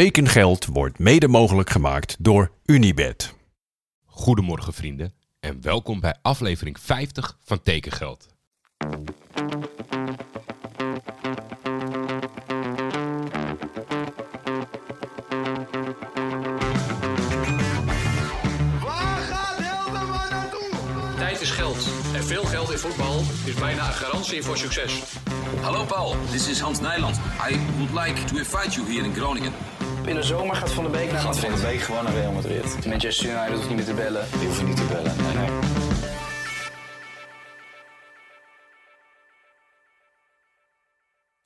Tekengeld 0.00 0.66
wordt 0.66 0.98
mede 0.98 1.28
mogelijk 1.28 1.70
gemaakt 1.70 2.16
door 2.18 2.50
Unibed. 2.64 3.34
Goedemorgen 4.04 4.72
vrienden 4.72 5.14
en 5.40 5.62
welkom 5.62 6.00
bij 6.00 6.14
aflevering 6.22 6.80
50 6.80 7.38
van 7.44 7.62
Tekengeld. 7.62 8.28
Waar 18.80 19.20
gaat 19.20 19.56
Hilterman 19.56 20.28
naartoe? 20.30 20.68
Tijd 21.16 21.40
is 21.40 21.50
geld. 21.50 21.88
En 22.14 22.24
veel 22.24 22.44
geld 22.44 22.70
in 22.70 22.78
voetbal 22.78 23.20
is 23.44 23.54
bijna 23.54 23.86
een 23.86 23.92
garantie 23.92 24.42
voor 24.42 24.56
succes. 24.56 25.02
Hallo 25.60 25.84
Paul, 25.84 26.16
this 26.30 26.48
is 26.48 26.60
Hans 26.60 26.80
Nijland. 26.80 27.16
I 27.50 27.58
would 27.76 28.06
like 28.06 28.24
to 28.24 28.36
invite 28.36 28.70
you 28.70 28.92
here 28.92 29.04
in 29.04 29.14
Groningen. 29.14 29.52
In 30.06 30.14
de 30.14 30.22
zomer 30.22 30.56
gaat 30.56 30.72
Van 30.72 30.84
de 30.84 30.90
Beek 30.90 31.12
naar 31.12 31.20
Gaat 31.20 31.38
Van 31.38 31.54
de 31.54 31.60
Beek 31.60 31.80
gewoon 31.80 32.04
naar 32.04 32.12
Real 32.12 32.32
Madrid. 32.32 32.86
Manchester 32.86 33.30
United 33.30 33.54
hoeft 33.54 33.68
niet 33.68 33.76
meer 33.76 33.84
te 33.84 33.94
bellen. 33.94 34.26
Die 34.30 34.46
hoeven 34.46 34.66
niet 34.66 34.76
te 34.76 34.84
bellen. 34.84 35.16
Nee, 35.16 35.34
nee. 35.34 35.58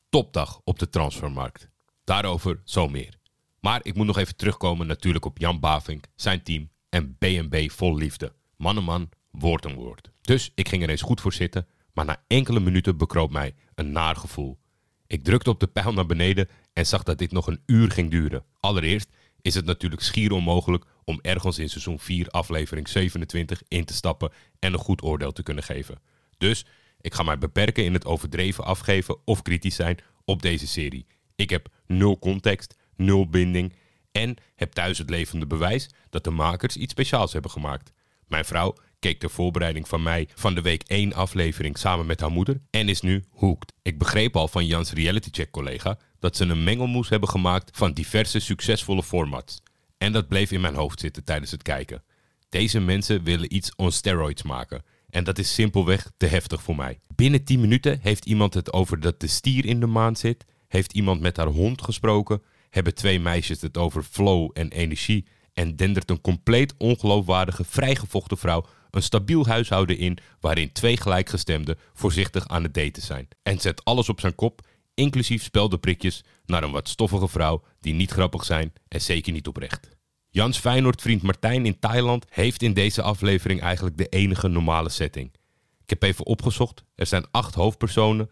Topdag 0.09 0.61
op 0.65 0.79
de 0.79 0.89
transfermarkt. 0.89 1.69
Daarover 2.05 2.61
zo 2.65 2.89
meer. 2.89 3.15
Maar 3.61 3.81
ik 3.83 3.95
moet 3.95 4.07
nog 4.07 4.19
even 4.19 4.37
terugkomen 4.37 4.87
natuurlijk 4.87 5.25
op 5.25 5.39
Jan 5.39 5.61
Bavink, 5.61 6.05
zijn 6.15 6.43
team 6.43 6.71
en 6.89 7.17
BNB 7.19 7.71
vol 7.71 7.97
liefde. 7.97 8.33
Man 8.57 8.77
en 8.77 8.85
man, 8.85 9.09
woord 9.31 9.65
en 9.65 9.75
woord. 9.75 10.11
Dus 10.21 10.53
ik 10.55 10.69
ging 10.69 10.83
er 10.83 10.91
eens 10.91 11.03
goed 11.03 11.21
voor 11.21 11.33
zitten, 11.33 11.67
maar 11.93 12.05
na 12.05 12.23
enkele 12.27 12.61
minuten 12.61 12.97
bekroop 12.97 13.31
mij 13.31 13.55
een 13.75 13.93
naar 13.93 14.17
gevoel. 14.17 14.59
Ik 15.07 15.25
drukte 15.25 15.51
op 15.51 15.61
de 15.61 15.67
pijl 15.67 15.93
naar 15.93 16.07
beneden 16.07 16.49
en 16.79 16.87
zag 16.87 17.03
dat 17.03 17.19
dit 17.19 17.33
nog 17.33 17.47
een 17.47 17.63
uur 17.67 17.91
ging 17.91 18.11
duren. 18.11 18.45
Allereerst 18.61 19.09
is 19.43 19.55
het 19.55 19.65
natuurlijk 19.65 20.03
schier 20.03 20.33
onmogelijk 20.33 20.85
om 21.05 21.19
ergens 21.23 21.59
in 21.59 21.69
seizoen 21.69 21.99
4 21.99 22.29
aflevering 22.29 22.89
27 22.89 23.63
in 23.69 23.85
te 23.85 23.95
stappen 23.95 24.33
en 24.59 24.73
een 24.73 24.79
goed 24.79 25.03
oordeel 25.03 25.33
te 25.33 25.43
kunnen 25.43 25.65
geven. 25.65 26.01
Dus 26.37 26.67
ik 27.01 27.15
ga 27.15 27.23
mij 27.23 27.39
beperken 27.39 27.85
in 27.85 27.93
het 27.93 28.05
overdreven 28.05 28.65
afgeven 28.65 29.17
of 29.25 29.43
kritisch 29.43 29.75
zijn 29.75 29.99
op 30.25 30.43
deze 30.43 30.67
serie. 30.67 31.07
Ik 31.37 31.51
heb 31.51 31.69
nul 31.87 32.19
context, 32.19 32.75
nul 32.97 33.29
binding 33.29 33.73
en 34.13 34.37
heb 34.55 34.73
thuis 34.73 34.99
het 34.99 35.11
levende 35.11 35.47
bewijs 35.47 35.89
dat 36.11 36.25
de 36.25 36.31
makers 36.31 36.77
iets 36.77 36.93
speciaals 36.93 37.33
hebben 37.33 37.51
gemaakt. 37.51 37.93
Mijn 38.27 38.45
vrouw 38.45 38.75
keek 38.99 39.21
de 39.21 39.29
voorbereiding 39.29 39.89
van 39.89 40.03
mij 40.03 40.29
van 40.35 40.55
de 40.55 40.61
week 40.61 40.83
1 40.83 41.13
aflevering 41.13 41.79
samen 41.79 42.07
met 42.07 42.21
haar 42.21 42.33
moeder 42.33 42.61
en 42.71 42.89
is 42.89 43.01
nu 43.01 43.25
hooked. 43.31 43.73
Ik 43.83 43.99
begreep 43.99 44.37
al 44.37 44.49
van 44.49 44.67
Jans 44.67 44.93
reality 44.93 45.29
check 45.33 45.51
collega 45.51 45.99
dat 46.19 46.37
ze 46.37 46.45
een 46.45 46.65
mengelmoes 46.65 47.09
hebben 47.09 47.29
gemaakt 47.29 47.77
van 47.77 47.93
diverse 47.93 48.39
succesvolle 48.39 49.03
formats. 49.03 49.63
En 49.99 50.13
dat 50.13 50.29
bleef 50.29 50.51
in 50.51 50.61
mijn 50.61 50.75
hoofd 50.75 51.01
zitten 51.01 51.25
tijdens 51.25 51.51
het 51.51 51.63
kijken. 51.63 52.03
Deze 52.49 52.81
mensen 52.81 53.23
willen 53.23 53.55
iets 53.55 53.75
on 53.77 53.93
steroids 53.93 54.43
maken. 54.43 54.83
En 55.11 55.25
dat 55.25 55.39
is 55.39 55.55
simpelweg 55.55 56.11
te 56.17 56.27
heftig 56.27 56.63
voor 56.63 56.77
mij. 56.77 57.01
Binnen 57.15 57.45
10 57.45 57.61
minuten 57.61 57.99
heeft 58.03 58.25
iemand 58.25 58.55
het 58.55 58.73
over 58.73 59.01
dat 59.01 59.21
de 59.21 59.27
stier 59.27 59.65
in 59.67 59.81
de 59.81 59.87
maan 59.87 60.17
zit. 60.17 60.45
Heeft 60.69 60.93
iemand 60.93 61.21
met 61.21 61.37
haar 61.37 61.47
hond 61.47 61.83
gesproken. 61.83 62.43
Hebben 62.71 62.95
twee 62.95 63.21
meisjes 63.21 63.61
het 63.61 63.77
over 63.77 64.03
flow 64.03 64.51
en 64.53 64.71
energie. 64.71 65.27
En 65.53 65.77
dendert 65.77 66.11
een 66.11 66.21
compleet 66.21 66.75
ongeloofwaardige, 66.77 67.65
vrijgevochten 67.65 68.39
vrouw 68.39 68.67
een 68.91 69.03
stabiel 69.03 69.47
huishouden 69.47 69.99
in 69.99 70.19
waarin 70.41 70.73
twee 70.73 70.97
gelijkgestemden 70.97 71.79
voorzichtig 71.93 72.49
aan 72.49 72.63
het 72.63 72.75
daten 72.75 73.03
zijn. 73.03 73.29
En 73.43 73.61
zet 73.61 73.85
alles 73.85 74.09
op 74.09 74.21
zijn 74.21 74.35
kop, 74.35 74.67
inclusief 74.99 75.43
speldenprikjes, 75.43 76.25
naar 76.47 76.63
een 76.63 76.71
wat 76.71 76.89
stoffige 76.89 77.29
vrouw 77.29 77.63
die 77.81 77.95
niet 77.95 78.11
grappig 78.11 78.45
zijn 78.45 78.73
en 78.89 79.01
zeker 79.01 79.33
niet 79.33 79.47
oprecht. 79.47 79.89
Jans 80.31 80.59
Feyenoord-vriend 80.59 81.23
Martijn 81.23 81.67
in 81.67 81.79
Thailand 81.79 82.25
heeft 82.29 82.63
in 82.63 82.73
deze 82.73 83.03
aflevering 83.03 83.61
eigenlijk 83.61 83.97
de 83.97 84.09
enige 84.09 84.49
normale 84.49 84.89
setting. 84.89 85.33
Ik 85.83 85.91
heb 85.91 86.03
even 86.03 86.27
opgezocht, 86.27 86.85
er 86.95 87.07
zijn 87.07 87.27
acht 87.31 87.55
hoofdpersonen. 87.55 88.31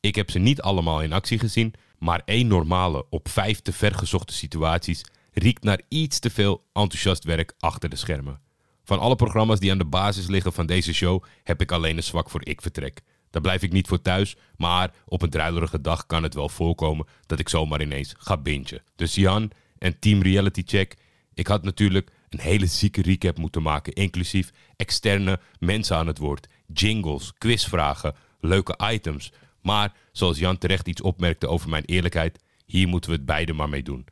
Ik 0.00 0.14
heb 0.14 0.30
ze 0.30 0.38
niet 0.38 0.60
allemaal 0.60 1.02
in 1.02 1.12
actie 1.12 1.38
gezien, 1.38 1.74
maar 1.98 2.22
één 2.24 2.46
normale 2.46 3.06
op 3.10 3.28
vijf 3.28 3.60
te 3.60 3.72
vergezochte 3.72 4.32
situaties 4.32 5.04
riekt 5.32 5.64
naar 5.64 5.80
iets 5.88 6.18
te 6.18 6.30
veel 6.30 6.64
enthousiast 6.72 7.24
werk 7.24 7.54
achter 7.58 7.88
de 7.88 7.96
schermen. 7.96 8.40
Van 8.84 8.98
alle 8.98 9.16
programma's 9.16 9.60
die 9.60 9.70
aan 9.70 9.78
de 9.78 9.84
basis 9.84 10.26
liggen 10.26 10.52
van 10.52 10.66
deze 10.66 10.94
show 10.94 11.24
heb 11.42 11.60
ik 11.60 11.72
alleen 11.72 11.96
een 11.96 12.02
zwak 12.02 12.30
voor 12.30 12.46
Ik 12.46 12.60
Vertrek. 12.60 13.02
Daar 13.30 13.42
blijf 13.42 13.62
ik 13.62 13.72
niet 13.72 13.86
voor 13.86 14.02
thuis, 14.02 14.36
maar 14.56 14.90
op 15.06 15.22
een 15.22 15.30
druilerige 15.30 15.80
dag 15.80 16.06
kan 16.06 16.22
het 16.22 16.34
wel 16.34 16.48
voorkomen 16.48 17.06
dat 17.26 17.38
ik 17.38 17.48
zomaar 17.48 17.82
ineens 17.82 18.14
ga 18.18 18.36
bingen. 18.36 18.82
Dus 18.96 19.14
Jan 19.14 19.50
en 19.78 19.98
Team 19.98 20.22
Reality 20.22 20.62
Check, 20.66 20.96
ik 21.34 21.46
had 21.46 21.62
natuurlijk 21.62 22.10
een 22.28 22.40
hele 22.40 22.66
zieke 22.66 23.02
recap 23.02 23.38
moeten 23.38 23.62
maken, 23.62 23.92
inclusief 23.92 24.52
externe 24.76 25.40
mensen 25.58 25.96
aan 25.96 26.06
het 26.06 26.18
woord, 26.18 26.48
jingles, 26.66 27.32
quizvragen, 27.38 28.14
leuke 28.40 28.78
items. 28.92 29.32
Maar 29.62 29.92
zoals 30.12 30.38
Jan 30.38 30.58
terecht 30.58 30.88
iets 30.88 31.02
opmerkte 31.02 31.48
over 31.48 31.68
mijn 31.68 31.84
eerlijkheid, 31.84 32.38
hier 32.66 32.88
moeten 32.88 33.10
we 33.10 33.16
het 33.16 33.26
beide 33.26 33.52
maar 33.52 33.68
mee 33.68 33.82
doen. 33.82 34.06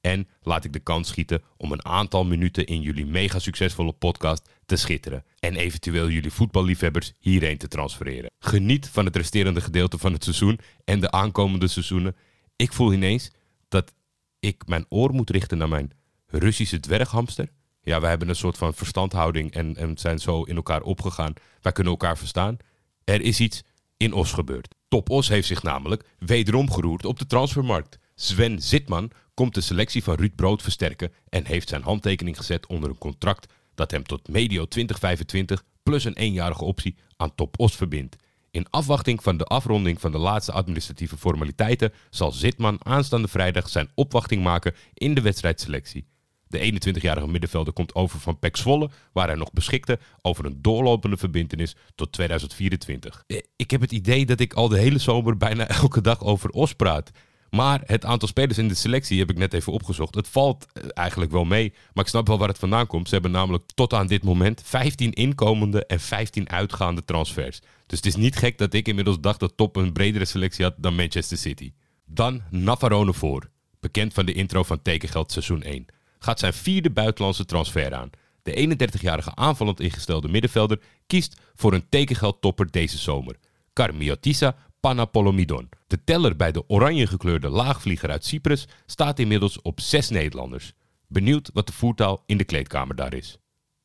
En 0.00 0.28
laat 0.42 0.64
ik 0.64 0.72
de 0.72 0.78
kans 0.78 1.08
schieten 1.08 1.42
om 1.56 1.72
een 1.72 1.84
aantal 1.84 2.24
minuten 2.24 2.66
in 2.66 2.80
jullie 2.80 3.06
mega 3.06 3.38
succesvolle 3.38 3.92
podcast 3.92 4.48
te 4.66 4.76
schitteren. 4.76 5.24
En 5.38 5.56
eventueel 5.56 6.08
jullie 6.08 6.30
voetballiefhebbers 6.30 7.12
hierheen 7.18 7.58
te 7.58 7.68
transfereren. 7.68 8.30
Geniet 8.38 8.88
van 8.88 9.04
het 9.04 9.16
resterende 9.16 9.60
gedeelte 9.60 9.98
van 9.98 10.12
het 10.12 10.24
seizoen 10.24 10.58
en 10.84 11.00
de 11.00 11.10
aankomende 11.10 11.68
seizoenen. 11.68 12.16
Ik 12.56 12.72
voel 12.72 12.92
ineens 12.92 13.30
dat 13.68 13.92
ik 14.40 14.66
mijn 14.66 14.86
oor 14.88 15.12
moet 15.12 15.30
richten 15.30 15.58
naar 15.58 15.68
mijn 15.68 15.92
Russische 16.26 16.80
dwerghamster. 16.80 17.48
Ja, 17.82 18.00
wij 18.00 18.10
hebben 18.10 18.28
een 18.28 18.36
soort 18.36 18.58
van 18.58 18.74
verstandhouding 18.74 19.52
en, 19.52 19.76
en 19.76 19.98
zijn 19.98 20.18
zo 20.18 20.42
in 20.42 20.56
elkaar 20.56 20.82
opgegaan. 20.82 21.32
Wij 21.60 21.72
kunnen 21.72 21.92
elkaar 21.92 22.18
verstaan. 22.18 22.56
Er 23.04 23.20
is 23.20 23.40
iets 23.40 23.62
in 23.96 24.12
Os 24.12 24.32
gebeurd. 24.32 24.74
Top 24.88 25.10
Os 25.10 25.28
heeft 25.28 25.46
zich 25.46 25.62
namelijk 25.62 26.04
wederom 26.18 26.70
geroerd 26.70 27.04
op 27.04 27.18
de 27.18 27.26
transfermarkt. 27.26 27.98
Sven 28.14 28.62
Zitman 28.62 29.10
komt 29.40 29.54
de 29.54 29.60
selectie 29.60 30.02
van 30.02 30.14
Ruud 30.14 30.34
Brood 30.34 30.62
versterken 30.62 31.12
en 31.28 31.46
heeft 31.46 31.68
zijn 31.68 31.82
handtekening 31.82 32.36
gezet 32.36 32.66
onder 32.66 32.90
een 32.90 32.98
contract 32.98 33.52
dat 33.74 33.90
hem 33.90 34.02
tot 34.02 34.28
medio 34.28 34.64
2025 34.66 35.64
plus 35.82 36.04
een 36.04 36.16
eenjarige 36.16 36.64
optie 36.64 36.96
aan 37.16 37.34
Top 37.34 37.58
Os 37.58 37.76
verbindt. 37.76 38.16
In 38.50 38.66
afwachting 38.70 39.22
van 39.22 39.36
de 39.36 39.44
afronding 39.44 40.00
van 40.00 40.12
de 40.12 40.18
laatste 40.18 40.52
administratieve 40.52 41.16
formaliteiten 41.16 41.92
zal 42.10 42.32
Zitman 42.32 42.84
aanstaande 42.84 43.28
vrijdag 43.28 43.68
zijn 43.68 43.90
opwachting 43.94 44.42
maken 44.42 44.74
in 44.94 45.14
de 45.14 45.20
wedstrijdselectie. 45.20 46.06
De 46.46 46.72
21-jarige 46.72 47.28
middenvelder 47.28 47.72
komt 47.72 47.94
over 47.94 48.20
van 48.20 48.38
PEC 48.38 48.56
Zwolle, 48.56 48.90
waar 49.12 49.26
hij 49.26 49.36
nog 49.36 49.52
beschikte 49.52 49.98
over 50.22 50.44
een 50.44 50.62
doorlopende 50.62 51.16
verbintenis 51.16 51.76
tot 51.94 52.12
2024. 52.12 53.24
Eh, 53.26 53.38
Ik 53.56 53.70
heb 53.70 53.80
het 53.80 53.92
idee 53.92 54.26
dat 54.26 54.40
ik 54.40 54.52
al 54.52 54.68
de 54.68 54.78
hele 54.78 54.98
zomer 54.98 55.36
bijna 55.36 55.68
elke 55.80 56.00
dag 56.00 56.24
over 56.24 56.50
Os 56.50 56.74
praat. 56.74 57.10
Maar 57.50 57.80
het 57.84 58.04
aantal 58.04 58.28
spelers 58.28 58.58
in 58.58 58.68
de 58.68 58.74
selectie 58.74 59.18
heb 59.18 59.30
ik 59.30 59.38
net 59.38 59.54
even 59.54 59.72
opgezocht. 59.72 60.14
Het 60.14 60.28
valt 60.28 60.66
eh, 60.72 60.84
eigenlijk 60.94 61.30
wel 61.30 61.44
mee, 61.44 61.72
maar 61.92 62.04
ik 62.04 62.10
snap 62.10 62.26
wel 62.26 62.38
waar 62.38 62.48
het 62.48 62.58
vandaan 62.58 62.86
komt. 62.86 63.08
Ze 63.08 63.14
hebben 63.14 63.32
namelijk 63.32 63.64
tot 63.74 63.94
aan 63.94 64.06
dit 64.06 64.22
moment 64.22 64.62
15 64.64 65.12
inkomende 65.12 65.86
en 65.86 66.00
15 66.00 66.50
uitgaande 66.50 67.04
transfers. 67.04 67.60
Dus 67.86 67.98
het 67.98 68.06
is 68.06 68.16
niet 68.16 68.36
gek 68.36 68.58
dat 68.58 68.74
ik 68.74 68.88
inmiddels 68.88 69.20
dacht 69.20 69.40
dat 69.40 69.56
Top 69.56 69.76
een 69.76 69.92
bredere 69.92 70.24
selectie 70.24 70.64
had 70.64 70.74
dan 70.76 70.94
Manchester 70.94 71.36
City. 71.36 71.72
Dan 72.04 72.42
Navarone 72.50 73.12
voor, 73.12 73.50
bekend 73.80 74.12
van 74.14 74.26
de 74.26 74.32
intro 74.32 74.62
van 74.62 74.82
Tekengeld 74.82 75.32
seizoen 75.32 75.62
1. 75.62 75.86
Gaat 76.18 76.38
zijn 76.38 76.52
vierde 76.52 76.90
buitenlandse 76.90 77.44
transfer 77.44 77.94
aan. 77.94 78.10
De 78.42 78.76
31-jarige 78.98 79.34
aanvallend 79.34 79.80
ingestelde 79.80 80.28
middenvelder 80.28 80.80
kiest 81.06 81.40
voor 81.54 81.72
een 81.72 81.88
tekengeldtopper 81.88 82.70
deze 82.70 82.98
zomer. 82.98 83.36
Carmiotissa 83.72 84.56
Panapolomidon. 84.80 85.68
De 85.86 86.04
teller 86.04 86.36
bij 86.36 86.52
de 86.52 86.68
oranje 86.68 87.06
gekleurde 87.06 87.48
laagvlieger 87.48 88.10
uit 88.10 88.24
Cyprus 88.24 88.68
staat 88.86 89.18
inmiddels 89.18 89.62
op 89.62 89.80
zes 89.80 90.08
Nederlanders. 90.08 90.72
Benieuwd 91.08 91.50
wat 91.52 91.66
de 91.66 91.72
voertaal 91.72 92.22
in 92.26 92.36
de 92.36 92.44
kleedkamer 92.44 92.96
daar 92.96 93.14
is. 93.14 93.38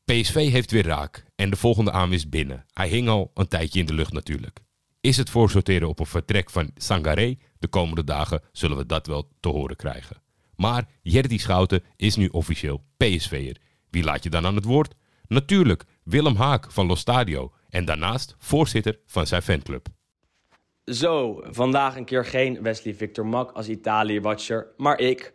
PSV 0.05 0.51
heeft 0.51 0.71
weer 0.71 0.85
raak 0.85 1.25
en 1.35 1.49
de 1.49 1.55
volgende 1.55 1.91
aanwis 1.91 2.29
binnen. 2.29 2.65
Hij 2.73 2.87
hing 2.87 3.07
al 3.07 3.31
een 3.33 3.47
tijdje 3.47 3.79
in 3.79 3.85
de 3.85 3.93
lucht 3.93 4.13
natuurlijk. 4.13 4.59
Is 5.01 5.17
het 5.17 5.29
voorsorteren 5.29 5.87
op 5.87 5.99
een 5.99 6.05
vertrek 6.05 6.49
van 6.49 6.71
Sangaré? 6.75 7.37
De 7.59 7.67
komende 7.67 8.03
dagen 8.03 8.41
zullen 8.51 8.77
we 8.77 8.85
dat 8.85 9.07
wel 9.07 9.29
te 9.39 9.49
horen 9.49 9.75
krijgen. 9.75 10.21
Maar 10.55 10.87
Jerdy 11.01 11.37
Schouten 11.37 11.83
is 11.95 12.15
nu 12.15 12.27
officieel 12.27 12.83
PSV'er. 12.97 13.57
Wie 13.89 14.03
laat 14.03 14.23
je 14.23 14.29
dan 14.29 14.45
aan 14.45 14.55
het 14.55 14.63
woord? 14.63 14.93
Natuurlijk 15.27 15.83
Willem 16.03 16.35
Haak 16.35 16.71
van 16.71 16.87
Los 16.87 16.99
Stadio 16.99 17.53
en 17.69 17.85
daarnaast 17.85 18.35
voorzitter 18.37 18.99
van 19.05 19.27
zijn 19.27 19.41
fanclub. 19.41 19.87
Zo, 20.85 21.41
vandaag 21.43 21.95
een 21.95 22.05
keer 22.05 22.25
geen 22.25 22.61
Wesley 22.61 22.93
Victor 22.93 23.25
Mak 23.25 23.51
als 23.51 23.69
Italië-watcher, 23.69 24.67
maar 24.77 24.99
ik. 24.99 25.33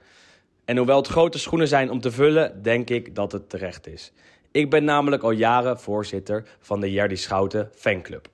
En 0.64 0.76
hoewel 0.76 0.96
het 0.96 1.06
grote 1.06 1.38
schoenen 1.38 1.68
zijn 1.68 1.90
om 1.90 2.00
te 2.00 2.10
vullen, 2.10 2.62
denk 2.62 2.90
ik 2.90 3.14
dat 3.14 3.32
het 3.32 3.50
terecht 3.50 3.86
is. 3.86 4.12
Ik 4.50 4.70
ben 4.70 4.84
namelijk 4.84 5.22
al 5.22 5.30
jaren 5.30 5.80
voorzitter 5.80 6.48
van 6.60 6.80
de 6.80 6.92
Jerdy 6.92 7.14
Schouten 7.14 7.70
fanclub. 7.74 8.28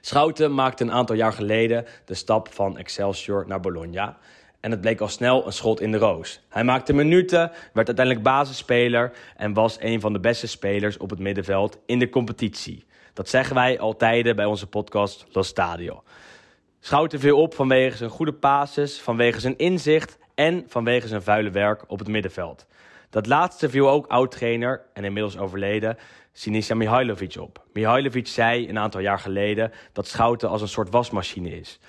Schouten 0.00 0.54
maakte 0.54 0.84
een 0.84 0.92
aantal 0.92 1.16
jaar 1.16 1.32
geleden 1.32 1.84
de 2.04 2.14
stap 2.14 2.52
van 2.52 2.78
Excelsior 2.78 3.44
naar 3.46 3.60
Bologna. 3.60 4.18
en 4.60 4.70
het 4.70 4.80
bleek 4.80 5.00
al 5.00 5.08
snel 5.08 5.46
een 5.46 5.52
schot 5.52 5.80
in 5.80 5.92
de 5.92 5.98
roos. 5.98 6.40
Hij 6.48 6.64
maakte 6.64 6.92
minuten, 6.92 7.50
werd 7.72 7.86
uiteindelijk 7.86 8.22
basisspeler 8.26 9.12
en 9.36 9.52
was 9.52 9.76
een 9.80 10.00
van 10.00 10.12
de 10.12 10.20
beste 10.20 10.46
spelers 10.46 10.96
op 10.96 11.10
het 11.10 11.18
middenveld 11.18 11.78
in 11.86 11.98
de 11.98 12.08
competitie. 12.08 12.84
Dat 13.14 13.28
zeggen 13.28 13.54
wij 13.54 13.78
altijd 13.78 14.36
bij 14.36 14.44
onze 14.44 14.66
podcast 14.66 15.26
Los 15.32 15.46
Stadio. 15.48 16.02
Schouten 16.80 17.20
viel 17.20 17.40
op 17.40 17.54
vanwege 17.54 17.96
zijn 17.96 18.10
goede 18.10 18.32
basis, 18.32 19.00
vanwege 19.00 19.40
zijn 19.40 19.58
inzicht 19.58 20.18
en 20.34 20.64
vanwege 20.68 21.08
zijn 21.08 21.22
vuile 21.22 21.50
werk 21.50 21.84
op 21.86 21.98
het 21.98 22.08
middenveld. 22.08 22.66
Dat 23.10 23.26
laatste 23.26 23.70
viel 23.70 23.90
ook 23.90 24.06
oud-trainer 24.06 24.84
en 24.92 25.04
inmiddels 25.04 25.38
overleden 25.38 25.96
Sinisa 26.32 26.74
Mihailovic 26.74 27.36
op. 27.36 27.64
Mihailovic 27.72 28.26
zei 28.26 28.68
een 28.68 28.78
aantal 28.78 29.00
jaar 29.00 29.18
geleden 29.18 29.72
dat 29.92 30.06
Schouten 30.06 30.48
als 30.48 30.60
een 30.62 30.68
soort 30.68 30.90
wasmachine 30.90 31.58
is. 31.58 31.80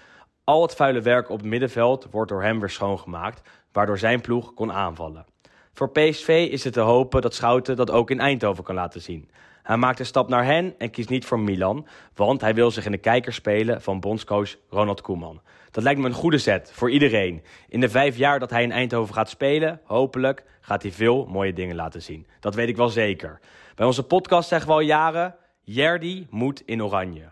Al 0.43 0.61
het 0.61 0.75
vuile 0.75 1.01
werk 1.01 1.29
op 1.29 1.37
het 1.37 1.47
middenveld 1.47 2.07
wordt 2.11 2.31
door 2.31 2.43
hem 2.43 2.59
weer 2.59 2.69
schoongemaakt, 2.69 3.49
waardoor 3.71 3.97
zijn 3.97 4.21
ploeg 4.21 4.53
kon 4.53 4.71
aanvallen. 4.71 5.25
Voor 5.75 5.91
PSV 5.91 6.47
is 6.51 6.63
het 6.63 6.73
te 6.73 6.79
hopen 6.79 7.21
dat 7.21 7.33
Schouten 7.33 7.75
dat 7.75 7.91
ook 7.91 8.11
in 8.11 8.19
Eindhoven 8.19 8.63
kan 8.63 8.75
laten 8.75 9.01
zien. 9.01 9.29
Hij 9.63 9.77
maakt 9.77 9.99
een 9.99 10.05
stap 10.05 10.29
naar 10.29 10.45
hen 10.45 10.75
en 10.77 10.89
kiest 10.89 11.09
niet 11.09 11.25
voor 11.25 11.39
Milan, 11.39 11.87
want 12.13 12.41
hij 12.41 12.53
wil 12.53 12.71
zich 12.71 12.85
in 12.85 12.91
de 12.91 12.97
kijker 12.97 13.33
spelen 13.33 13.81
van 13.81 13.99
bondscoach 13.99 14.55
Ronald 14.69 15.01
Koeman. 15.01 15.41
Dat 15.71 15.83
lijkt 15.83 15.99
me 15.99 16.05
een 16.05 16.13
goede 16.13 16.37
set 16.37 16.71
voor 16.73 16.91
iedereen. 16.91 17.43
In 17.69 17.79
de 17.79 17.89
vijf 17.89 18.17
jaar 18.17 18.39
dat 18.39 18.49
hij 18.49 18.63
in 18.63 18.71
Eindhoven 18.71 19.13
gaat 19.13 19.29
spelen, 19.29 19.81
hopelijk 19.83 20.43
gaat 20.61 20.81
hij 20.81 20.91
veel 20.91 21.25
mooie 21.25 21.53
dingen 21.53 21.75
laten 21.75 22.01
zien. 22.01 22.27
Dat 22.39 22.55
weet 22.55 22.69
ik 22.69 22.77
wel 22.77 22.89
zeker. 22.89 23.39
Bij 23.75 23.85
onze 23.85 24.03
podcast 24.03 24.49
zeggen 24.49 24.67
we 24.67 24.73
al 24.73 24.79
jaren: 24.79 25.35
Jerdy 25.61 26.27
moet 26.29 26.61
in 26.65 26.83
oranje. 26.83 27.31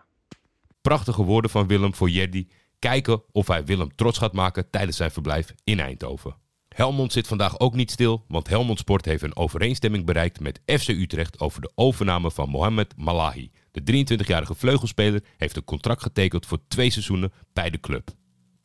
Prachtige 0.81 1.23
woorden 1.23 1.51
van 1.51 1.67
Willem 1.67 1.95
voor 1.95 2.09
Jerdy. 2.09 2.47
Kijken 2.79 3.23
of 3.31 3.47
hij 3.47 3.65
Willem 3.65 3.95
trots 3.95 4.17
gaat 4.17 4.33
maken 4.33 4.69
tijdens 4.69 4.97
zijn 4.97 5.11
verblijf 5.11 5.53
in 5.63 5.79
Eindhoven. 5.79 6.42
Helmond 6.73 7.11
zit 7.11 7.27
vandaag 7.27 7.59
ook 7.59 7.75
niet 7.75 7.91
stil, 7.91 8.23
want 8.27 8.47
Helmond 8.47 8.79
Sport 8.79 9.05
heeft 9.05 9.23
een 9.23 9.35
overeenstemming 9.35 10.05
bereikt 10.05 10.39
met 10.39 10.61
FC 10.65 10.87
Utrecht 10.87 11.39
over 11.39 11.61
de 11.61 11.71
overname 11.75 12.31
van 12.31 12.49
Mohamed 12.49 12.93
Malahi. 12.97 13.51
De 13.71 14.05
23-jarige 14.05 14.55
vleugelspeler 14.55 15.23
heeft 15.37 15.55
een 15.55 15.63
contract 15.63 16.01
getekend 16.01 16.45
voor 16.45 16.59
twee 16.67 16.89
seizoenen 16.89 17.31
bij 17.53 17.69
de 17.69 17.79
club. 17.79 18.09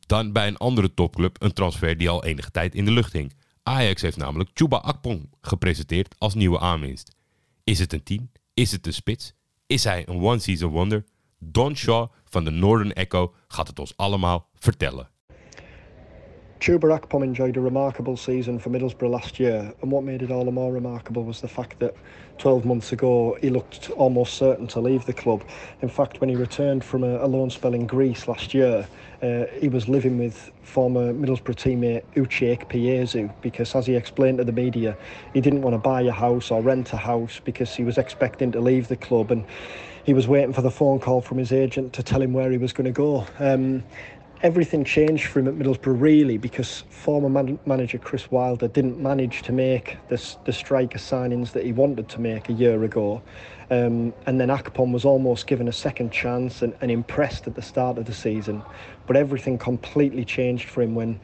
Dan 0.06 0.32
bij 0.32 0.46
een 0.46 0.56
andere 0.56 0.94
topclub 0.94 1.42
een 1.42 1.52
transfer 1.52 1.96
die 1.96 2.08
al 2.08 2.24
enige 2.24 2.50
tijd 2.50 2.74
in 2.74 2.84
de 2.84 2.90
lucht 2.90 3.12
hing. 3.12 3.32
Ajax 3.62 4.02
heeft 4.02 4.16
namelijk 4.16 4.50
Chuba 4.54 4.76
Akpom 4.76 5.30
gepresenteerd 5.40 6.14
als 6.18 6.34
nieuwe 6.34 6.58
aanwinst. 6.60 7.14
Is 7.64 7.78
het 7.78 7.92
een 7.92 8.02
10? 8.02 8.30
Is 8.54 8.72
het 8.72 8.86
een 8.86 8.94
spits? 8.94 9.32
Is 9.66 9.84
hij 9.84 10.08
een 10.08 10.22
one-season 10.22 10.70
wonder? 10.70 11.04
Don 11.38 11.76
Shaw 11.76 12.08
van 12.24 12.44
de 12.44 12.50
Northern 12.50 12.92
Echo 12.92 13.34
gaat 13.48 13.68
het 13.68 13.78
ons 13.78 13.96
allemaal 13.96 14.48
vertellen. 14.54 15.10
Chuba 16.60 16.98
Akpom 16.98 17.22
enjoyed 17.22 17.56
a 17.56 17.60
remarkable 17.60 18.16
season 18.16 18.58
for 18.58 18.70
Middlesbrough 18.70 19.08
last 19.08 19.38
year, 19.38 19.72
and 19.80 19.92
what 19.92 20.02
made 20.02 20.22
it 20.22 20.32
all 20.32 20.44
the 20.44 20.50
more 20.50 20.72
remarkable 20.72 21.22
was 21.22 21.40
the 21.40 21.46
fact 21.46 21.78
that 21.78 21.94
12 22.38 22.64
months 22.64 22.90
ago 22.90 23.38
he 23.40 23.48
looked 23.48 23.90
almost 23.90 24.34
certain 24.34 24.66
to 24.66 24.80
leave 24.80 25.06
the 25.06 25.12
club. 25.12 25.44
In 25.82 25.88
fact, 25.88 26.20
when 26.20 26.28
he 26.28 26.34
returned 26.34 26.82
from 26.82 27.04
a, 27.04 27.26
loan 27.26 27.50
spell 27.50 27.74
in 27.74 27.86
Greece 27.86 28.26
last 28.26 28.54
year, 28.54 28.88
uh, 29.22 29.44
he 29.60 29.68
was 29.68 29.88
living 29.88 30.18
with 30.18 30.50
former 30.62 31.12
Middlesbrough 31.12 31.54
teammate 31.54 32.02
Uche 32.16 32.58
Ekpiezu 32.58 33.32
because, 33.40 33.76
as 33.76 33.86
he 33.86 33.94
explained 33.94 34.38
to 34.38 34.44
the 34.44 34.52
media, 34.52 34.96
he 35.34 35.40
didn't 35.40 35.62
want 35.62 35.74
to 35.74 35.78
buy 35.78 36.02
a 36.02 36.12
house 36.12 36.50
or 36.50 36.60
rent 36.60 36.92
a 36.92 36.96
house 36.96 37.40
because 37.44 37.76
he 37.76 37.84
was 37.84 37.98
expecting 37.98 38.50
to 38.50 38.60
leave 38.60 38.88
the 38.88 38.96
club 38.96 39.30
and 39.30 39.44
he 40.04 40.14
was 40.14 40.26
waiting 40.26 40.54
for 40.54 40.62
the 40.62 40.70
phone 40.70 40.98
call 40.98 41.20
from 41.20 41.36
his 41.38 41.52
agent 41.52 41.92
to 41.92 42.02
tell 42.02 42.22
him 42.22 42.32
where 42.32 42.50
he 42.50 42.56
was 42.58 42.72
going 42.72 42.86
to 42.86 42.90
go. 42.92 43.26
Um, 43.38 43.84
everything 44.42 44.84
changed 44.84 45.26
for 45.26 45.40
him 45.40 45.48
at 45.48 45.54
Middlesbrough 45.54 46.00
really 46.00 46.38
because 46.38 46.84
former 46.90 47.28
man- 47.28 47.58
manager 47.66 47.98
Chris 47.98 48.30
Wilder 48.30 48.68
didn't 48.68 49.00
manage 49.00 49.42
to 49.42 49.52
make 49.52 49.96
the, 50.08 50.36
the 50.44 50.52
striker 50.52 50.98
signings 50.98 51.52
that 51.52 51.64
he 51.64 51.72
wanted 51.72 52.08
to 52.10 52.20
make 52.20 52.48
a 52.48 52.52
year 52.52 52.84
ago. 52.84 53.20
Um, 53.70 54.14
and 54.26 54.40
then 54.40 54.48
Akpom 54.48 54.92
was 54.92 55.04
almost 55.04 55.46
given 55.46 55.68
a 55.68 55.72
second 55.72 56.10
chance 56.10 56.62
and, 56.62 56.74
and 56.80 56.90
impressed 56.90 57.46
at 57.46 57.54
the 57.54 57.62
start 57.62 57.98
of 57.98 58.06
the 58.06 58.14
season. 58.14 58.62
But 59.06 59.16
everything 59.16 59.58
completely 59.58 60.24
changed 60.24 60.68
for 60.68 60.82
him 60.82 60.94
when 60.94 61.20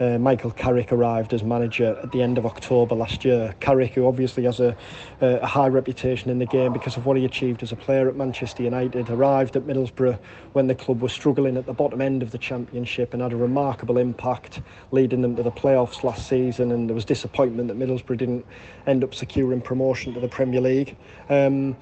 uh, 0.00 0.18
Michael 0.18 0.50
Carrick 0.50 0.92
arrived 0.92 1.34
as 1.34 1.42
manager 1.42 1.98
at 2.02 2.12
the 2.12 2.22
end 2.22 2.38
of 2.38 2.46
October 2.46 2.94
last 2.94 3.24
year. 3.24 3.54
Carrick, 3.60 3.94
who 3.94 4.06
obviously 4.06 4.44
has 4.44 4.60
a, 4.60 4.76
a 5.20 5.46
high 5.46 5.68
reputation 5.68 6.30
in 6.30 6.38
the 6.38 6.46
game 6.46 6.72
because 6.72 6.96
of 6.96 7.06
what 7.06 7.16
he 7.16 7.24
achieved 7.24 7.62
as 7.62 7.72
a 7.72 7.76
player 7.76 8.08
at 8.08 8.16
Manchester 8.16 8.62
United, 8.62 9.10
arrived 9.10 9.56
at 9.56 9.64
Middlesbrough 9.64 10.18
when 10.52 10.66
the 10.66 10.74
club 10.74 11.00
was 11.00 11.12
struggling 11.12 11.56
at 11.56 11.66
the 11.66 11.72
bottom 11.72 12.00
end 12.00 12.22
of 12.22 12.30
the 12.30 12.38
Championship 12.38 13.12
and 13.12 13.22
had 13.22 13.32
a 13.32 13.36
remarkable 13.36 13.98
impact, 13.98 14.60
leading 14.92 15.22
them 15.22 15.34
to 15.36 15.42
the 15.42 15.50
playoffs 15.50 16.02
last 16.02 16.28
season. 16.28 16.70
And 16.72 16.88
there 16.88 16.94
was 16.94 17.04
disappointment 17.04 17.68
that 17.68 17.78
Middlesbrough 17.78 18.18
didn't 18.18 18.46
end 18.86 19.02
up 19.02 19.14
securing 19.14 19.60
promotion 19.60 20.14
to 20.14 20.20
the 20.20 20.28
Premier 20.28 20.60
League. 20.60 20.96
Um, 21.28 21.76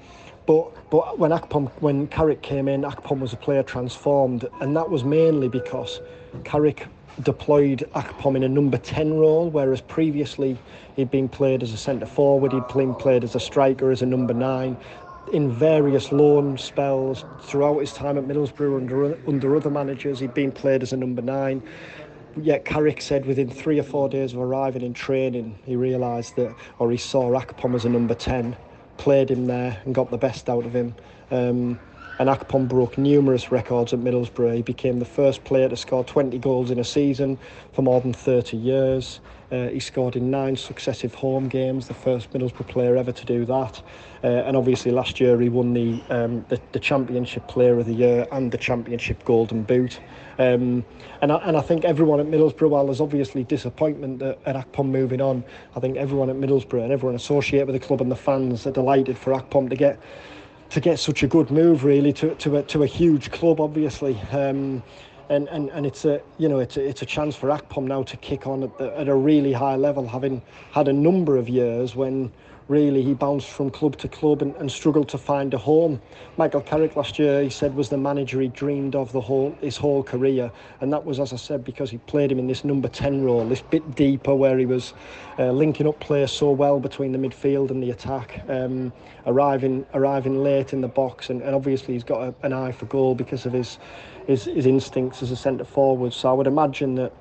but 0.47 0.89
but 0.89 1.19
when 1.19 1.31
Akpom 1.31 1.69
when 1.81 2.07
Carrick 2.07 2.41
came 2.41 2.69
in, 2.69 2.81
Akpom 2.83 3.19
was 3.19 3.33
a 3.33 3.37
player 3.37 3.63
transformed, 3.63 4.47
and 4.61 4.75
that 4.77 4.89
was 4.89 5.03
mainly 5.03 5.49
because 5.49 5.99
Carrick 6.45 6.87
deployed 7.23 7.87
Akpom 7.95 8.35
in 8.35 8.43
a 8.43 8.49
number 8.49 8.77
10 8.77 9.13
role, 9.15 9.49
whereas 9.49 9.81
previously 9.81 10.57
he'd 10.95 11.11
been 11.11 11.29
played 11.29 11.63
as 11.63 11.73
a 11.73 11.77
centre 11.77 12.05
forward, 12.05 12.53
he'd 12.53 12.67
been 12.67 12.95
played 12.95 13.23
as 13.23 13.35
a 13.35 13.39
striker, 13.39 13.91
as 13.91 14.01
a 14.01 14.05
number 14.05 14.33
nine. 14.33 14.77
In 15.33 15.51
various 15.51 16.11
loan 16.11 16.57
spells 16.57 17.25
throughout 17.41 17.79
his 17.79 17.91
time 17.91 18.17
at 18.17 18.25
Middlesbrough 18.25 18.77
under, 18.77 19.17
under 19.27 19.55
other 19.55 19.69
managers, 19.69 20.19
he'd 20.19 20.33
been 20.33 20.51
played 20.51 20.83
as 20.83 20.93
a 20.93 20.97
number 20.97 21.21
nine. 21.21 21.61
Yet 22.37 22.65
Carrick 22.65 23.01
said 23.01 23.25
within 23.25 23.49
three 23.49 23.79
or 23.79 23.83
four 23.83 24.09
days 24.09 24.33
of 24.33 24.39
arriving 24.39 24.83
in 24.83 24.93
training, 24.93 25.57
he 25.65 25.75
realised 25.75 26.35
that, 26.35 26.55
or 26.79 26.91
he 26.91 26.97
saw 26.97 27.31
Akpom 27.31 27.75
as 27.75 27.83
a 27.83 27.89
number 27.89 28.13
10, 28.13 28.55
played 28.97 29.31
him 29.31 29.47
there 29.47 29.81
and 29.85 29.93
got 29.93 30.11
the 30.11 30.17
best 30.17 30.49
out 30.49 30.65
of 30.65 30.73
him. 30.73 30.95
Um, 31.31 31.79
and 32.19 32.29
Akpom 32.29 32.67
broke 32.67 32.97
numerous 32.97 33.51
records 33.51 33.93
at 33.93 33.99
Middlesbrough. 33.99 34.55
He 34.55 34.61
became 34.61 34.99
the 34.99 35.05
first 35.05 35.43
player 35.43 35.69
to 35.69 35.77
score 35.77 36.03
20 36.03 36.37
goals 36.39 36.71
in 36.71 36.79
a 36.79 36.83
season 36.83 37.37
for 37.73 37.81
more 37.81 38.01
than 38.01 38.13
30 38.13 38.57
years. 38.57 39.19
Uh, 39.49 39.67
he 39.69 39.79
scored 39.79 40.17
in 40.17 40.29
nine 40.29 40.57
successive 40.57 41.13
home 41.13 41.47
games, 41.47 41.87
the 41.87 41.93
first 41.93 42.33
Middlesbrough 42.33 42.67
player 42.67 42.97
ever 42.97 43.13
to 43.13 43.25
do 43.25 43.45
that. 43.45 43.81
Uh, 44.23 44.27
and 44.27 44.57
obviously, 44.57 44.91
last 44.91 45.21
year 45.21 45.39
he 45.39 45.47
won 45.47 45.73
the, 45.73 46.01
um, 46.09 46.43
the, 46.49 46.59
the 46.73 46.79
Championship 46.79 47.47
Player 47.47 47.79
of 47.79 47.85
the 47.85 47.93
Year 47.93 48.27
and 48.31 48.51
the 48.51 48.57
Championship 48.57 49.23
Golden 49.23 49.63
Boot. 49.63 50.01
Um, 50.37 50.83
and, 51.21 51.31
I, 51.31 51.37
and 51.37 51.55
I 51.55 51.61
think 51.61 51.85
everyone 51.85 52.19
at 52.19 52.25
Middlesbrough, 52.25 52.69
while 52.69 52.85
there's 52.85 52.99
obviously 52.99 53.43
disappointment 53.45 54.21
at, 54.21 54.39
at 54.45 54.55
Akpom 54.55 54.87
moving 54.87 55.21
on, 55.21 55.45
I 55.75 55.79
think 55.79 55.95
everyone 55.95 56.29
at 56.29 56.35
Middlesbrough 56.35 56.83
and 56.83 56.91
everyone 56.91 57.15
associated 57.15 57.67
with 57.67 57.79
the 57.79 57.87
club 57.87 58.01
and 58.01 58.11
the 58.11 58.17
fans 58.17 58.67
are 58.67 58.71
delighted 58.71 59.17
for 59.17 59.31
Akpom 59.31 59.69
to 59.69 59.75
get 59.77 59.97
to 60.69 60.79
get 60.79 60.99
such 60.99 61.23
a 61.23 61.27
good 61.27 61.51
move 61.51 61.83
really 61.83 62.13
to 62.13 62.35
to 62.35 62.57
a, 62.57 62.63
to 62.63 62.83
a 62.83 62.87
huge 62.87 63.31
club 63.31 63.59
obviously. 63.59 64.19
Um, 64.31 64.83
and, 65.29 65.47
and 65.49 65.69
and 65.71 65.85
it's 65.85 66.05
a 66.05 66.21
you 66.37 66.47
know 66.47 66.59
it's 66.59 66.77
a, 66.77 66.87
it's 66.87 67.01
a 67.01 67.05
chance 67.05 67.35
for 67.35 67.49
Akpom 67.49 67.83
now 67.83 68.03
to 68.03 68.17
kick 68.17 68.47
on 68.47 68.63
at, 68.63 68.77
the, 68.77 68.97
at 68.97 69.07
a 69.07 69.15
really 69.15 69.51
high 69.51 69.75
level 69.75 70.07
having 70.07 70.41
had 70.71 70.87
a 70.87 70.93
number 70.93 71.35
of 71.35 71.49
years 71.49 71.95
when 71.95 72.31
really 72.67 73.01
he 73.01 73.13
bounced 73.13 73.49
from 73.49 73.69
club 73.69 73.97
to 73.97 74.07
club 74.07 74.41
and, 74.41 74.55
and 74.57 74.71
struggled 74.71 75.07
to 75.09 75.17
find 75.17 75.53
a 75.53 75.57
home. 75.57 76.01
Michael 76.37 76.61
Carrick 76.61 76.95
last 76.95 77.17
year 77.17 77.41
he 77.41 77.49
said 77.49 77.75
was 77.75 77.89
the 77.89 77.97
manager 77.97 78.41
he 78.41 78.47
dreamed 78.49 78.95
of 78.95 79.11
the 79.11 79.21
whole 79.21 79.55
his 79.61 79.77
whole 79.77 80.03
career. 80.03 80.51
And 80.81 80.91
that 80.91 81.03
was 81.05 81.19
as 81.19 81.33
I 81.33 81.37
said 81.37 81.63
because 81.63 81.89
he 81.89 81.97
played 81.99 82.31
him 82.31 82.39
in 82.39 82.47
this 82.47 82.63
number 82.63 82.87
10 82.87 83.23
role 83.23 83.45
this 83.47 83.61
bit 83.61 83.95
deeper 83.95 84.35
where 84.35 84.57
he 84.57 84.65
was 84.65 84.93
uh, 85.39 85.51
linking 85.51 85.87
up 85.87 85.99
players 85.99 86.31
so 86.31 86.51
well 86.51 86.79
between 86.79 87.11
the 87.11 87.17
midfield 87.17 87.71
and 87.71 87.81
the 87.81 87.91
attack 87.91 88.41
um, 88.49 88.91
arriving 89.25 89.85
arriving 89.93 90.43
late 90.43 90.73
in 90.73 90.81
the 90.81 90.87
box. 90.87 91.29
And, 91.29 91.41
and 91.41 91.55
obviously 91.55 91.93
he's 91.93 92.03
got 92.03 92.21
a, 92.21 92.35
an 92.45 92.53
eye 92.53 92.71
for 92.71 92.85
goal 92.85 93.15
because 93.15 93.45
of 93.45 93.53
his 93.53 93.77
his, 94.27 94.43
his 94.43 94.65
instincts 94.65 95.23
as 95.23 95.31
a 95.31 95.35
centre 95.35 95.63
forward. 95.63 96.13
So 96.13 96.29
I 96.29 96.33
would 96.33 96.47
imagine 96.47 96.95
that 96.95 97.13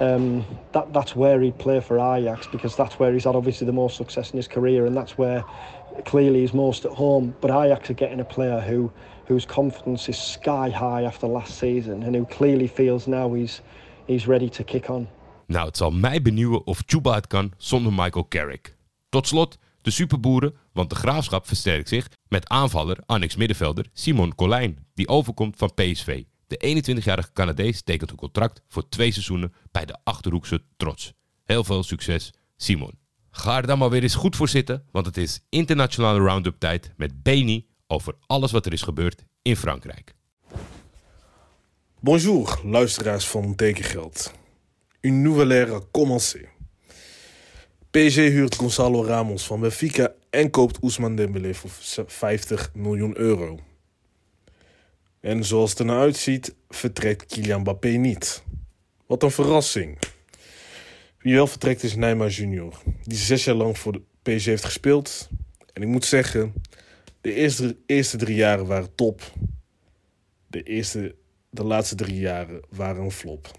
um, 0.00 0.44
that 0.72 0.92
that's 0.92 1.16
where 1.16 1.40
he'd 1.40 1.58
play 1.58 1.80
for 1.80 1.98
Ajax 1.98 2.46
because 2.46 2.76
that's 2.76 2.98
where 2.98 3.12
he's 3.12 3.24
had 3.24 3.34
obviously 3.34 3.66
the 3.66 3.72
most 3.72 3.96
success 3.96 4.30
in 4.30 4.36
his 4.36 4.48
career 4.48 4.86
and 4.86 4.96
that's 4.96 5.18
where 5.18 5.44
clearly 6.04 6.40
he's 6.40 6.54
most 6.54 6.84
at 6.84 6.92
home. 6.92 7.34
But 7.40 7.50
Ajax 7.50 7.90
are 7.90 7.94
getting 7.94 8.20
a 8.20 8.24
player 8.24 8.60
who 8.60 8.90
whose 9.26 9.46
confidence 9.46 10.08
is 10.08 10.18
sky 10.18 10.70
high 10.70 11.06
after 11.06 11.26
last 11.28 11.58
season 11.58 12.02
and 12.02 12.16
who 12.16 12.24
clearly 12.24 12.68
feels 12.68 13.06
now 13.06 13.34
he's 13.34 13.62
he's 14.06 14.26
ready 14.26 14.48
to 14.48 14.64
kick 14.64 14.88
on. 14.88 15.08
Nou, 15.46 15.66
het 15.66 15.76
zal 15.76 15.90
mij 15.90 16.22
benieuwen 16.22 16.66
of 16.66 16.82
Chuba 16.86 17.14
het 17.14 17.26
kan 17.26 17.52
zonder 17.56 17.92
Michael 17.92 18.28
Carrick. 18.28 18.76
Tot 19.08 19.26
slot 19.26 19.58
de 19.82 19.90
superboeren, 19.90 20.54
want 20.72 20.90
de 20.90 20.96
graafschap 20.96 21.46
versterkt 21.46 21.88
zich 21.88 22.10
met 22.28 22.48
aanvaller, 22.48 22.98
annex 23.06 23.36
middenvelder 23.36 23.86
Simon 23.92 24.34
Colijn, 24.34 24.86
die 24.94 25.08
overkomt 25.08 25.56
van 25.56 25.74
PSV. 25.74 26.22
De 26.48 26.82
21-jarige 26.96 27.32
Canadees 27.32 27.82
tekent 27.82 28.10
een 28.10 28.16
contract 28.16 28.62
voor 28.68 28.88
twee 28.88 29.12
seizoenen 29.12 29.52
bij 29.70 29.84
de 29.84 29.98
Achterhoekse 30.04 30.62
Trots. 30.76 31.12
Heel 31.44 31.64
veel 31.64 31.82
succes, 31.82 32.32
Simon. 32.56 32.98
Ga 33.30 33.56
er 33.56 33.66
dan 33.66 33.78
maar 33.78 33.90
weer 33.90 34.02
eens 34.02 34.14
goed 34.14 34.36
voor 34.36 34.48
zitten, 34.48 34.84
want 34.90 35.06
het 35.06 35.16
is 35.16 35.40
internationale 35.48 36.18
round-up 36.18 36.58
tijd 36.58 36.92
met 36.96 37.22
Beni 37.22 37.66
over 37.86 38.14
alles 38.26 38.52
wat 38.52 38.66
er 38.66 38.72
is 38.72 38.82
gebeurd 38.82 39.24
in 39.42 39.56
Frankrijk. 39.56 40.14
Bonjour, 42.00 42.60
luisteraars 42.64 43.26
van 43.28 43.54
Tekengeld. 43.54 44.32
une 45.00 45.22
nouvelle 45.22 45.54
ère 45.54 45.80
commencé. 45.90 46.48
PSG 47.90 48.16
huurt 48.16 48.54
Gonzalo 48.54 49.04
Ramos 49.04 49.46
van 49.46 49.60
Benfica 49.60 50.12
en 50.30 50.50
koopt 50.50 50.80
Ousmane 50.80 51.16
Dembélé 51.16 51.54
voor 51.54 51.70
50 52.06 52.70
miljoen 52.74 53.18
euro. 53.18 53.58
En 55.20 55.44
zoals 55.44 55.70
het 55.70 55.78
er 55.78 55.84
nou 55.84 56.00
uitziet, 56.00 56.54
vertrekt 56.68 57.26
Kylian 57.26 57.60
Mbappé 57.60 57.88
niet. 57.88 58.42
Wat 59.06 59.22
een 59.22 59.30
verrassing. 59.30 59.98
Wie 61.18 61.34
wel 61.34 61.46
vertrekt 61.46 61.82
is 61.82 61.94
Neymar 61.94 62.28
Junior, 62.28 62.82
die 63.02 63.18
zes 63.18 63.44
jaar 63.44 63.54
lang 63.54 63.78
voor 63.78 63.92
de 63.92 64.02
PSG 64.22 64.44
heeft 64.44 64.64
gespeeld. 64.64 65.28
En 65.72 65.82
ik 65.82 65.88
moet 65.88 66.04
zeggen, 66.04 66.52
de 67.20 67.34
eerste, 67.34 67.76
eerste 67.86 68.16
drie 68.16 68.36
jaren 68.36 68.66
waren 68.66 68.94
top. 68.94 69.32
De, 70.46 70.62
eerste, 70.62 71.14
de 71.50 71.64
laatste 71.64 71.94
drie 71.94 72.18
jaren 72.18 72.60
waren 72.68 73.02
een 73.02 73.10
flop. 73.10 73.50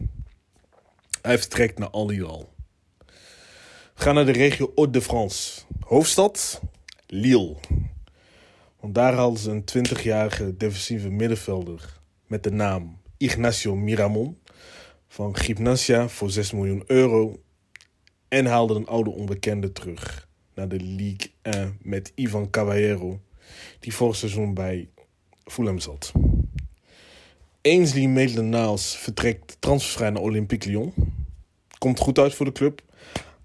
Hij 1.21 1.37
vertrekt 1.37 1.79
naar 1.79 1.89
Al. 1.89 2.07
We 2.07 4.05
gaan 4.05 4.15
naar 4.15 4.25
de 4.25 4.31
regio 4.31 4.71
Hauts-de-France. 4.75 5.61
Hoofdstad? 5.79 6.61
Lille. 7.07 7.55
Want 8.79 8.95
daar 8.95 9.13
hadden 9.13 9.39
ze 9.39 9.51
een 9.51 9.87
20-jarige 9.87 10.57
defensieve 10.57 11.09
middenvelder 11.09 11.99
met 12.27 12.43
de 12.43 12.51
naam 12.51 12.97
Ignacio 13.17 13.75
Miramon 13.75 14.37
van 15.07 15.35
Gymnasia 15.35 16.07
voor 16.07 16.29
6 16.29 16.51
miljoen 16.51 16.83
euro 16.85 17.41
en 18.27 18.45
haalden 18.45 18.77
een 18.77 18.87
oude 18.87 19.09
onbekende 19.09 19.71
terug 19.71 20.27
naar 20.53 20.67
de 20.67 20.79
Ligue 20.79 21.31
1 21.41 21.77
met 21.81 22.11
Ivan 22.15 22.49
Caballero, 22.49 23.21
die 23.79 23.93
vorig 23.93 24.15
seizoen 24.15 24.53
bij 24.53 24.89
Fulham 25.43 25.79
zat. 25.79 26.11
Ainsley 27.61 28.07
Maitland-Niles 28.07 28.95
vertrekt 28.95 29.57
transfervrij 29.59 30.09
naar 30.09 30.21
Olympique 30.21 30.69
Lyon. 30.69 30.93
Komt 31.77 31.99
goed 31.99 32.19
uit 32.19 32.33
voor 32.33 32.45
de 32.45 32.51
club, 32.51 32.81